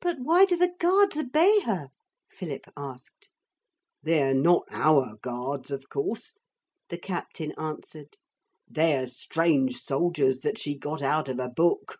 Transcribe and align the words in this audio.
'But 0.00 0.16
why 0.20 0.46
do 0.46 0.56
the 0.56 0.72
guards 0.80 1.14
obey 1.18 1.60
her?' 1.60 1.90
Philip 2.30 2.72
asked. 2.74 3.28
'They're 4.02 4.32
not 4.32 4.64
our 4.70 5.16
guards, 5.20 5.70
of 5.70 5.90
course,' 5.90 6.32
the 6.88 6.96
captain 6.96 7.52
answered. 7.58 8.16
'They're 8.66 9.06
strange 9.06 9.76
soldiers 9.76 10.40
that 10.40 10.56
she 10.56 10.74
got 10.74 11.02
out 11.02 11.28
of 11.28 11.38
a 11.38 11.50
book. 11.50 11.98